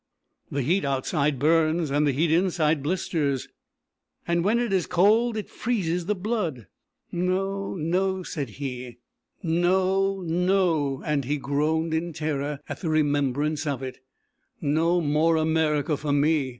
The 0.49 0.63
heat 0.63 0.83
outside 0.83 1.37
burns 1.37 1.91
and 1.91 2.07
the 2.07 2.11
heat 2.11 2.31
inside 2.31 2.81
blisters, 2.81 3.47
and 4.27 4.43
when 4.43 4.57
it 4.57 4.73
is 4.73 4.87
cold 4.87 5.37
it 5.37 5.47
freezes 5.47 6.07
the 6.07 6.15
blood. 6.15 6.65
No, 7.11 7.75
no," 7.75 8.53
and 11.05 11.25
he 11.29 11.37
groaned 11.37 11.93
in 11.93 12.13
terror 12.13 12.59
at 12.67 12.79
the 12.81 12.89
remembrance 12.89 13.67
of 13.67 13.83
it; 13.83 13.99
"no 14.59 15.01
more 15.01 15.37
America 15.37 15.95
for 15.95 16.11
me. 16.13 16.49